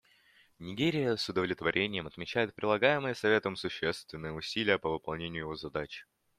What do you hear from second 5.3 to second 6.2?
его задач.